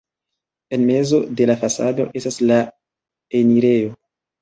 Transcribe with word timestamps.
En 0.71 0.83
mezo 0.87 1.19
de 1.37 1.45
la 1.51 1.57
fasado 1.65 2.09
estas 2.23 2.41
la 2.49 2.59
enirejo. 3.43 3.97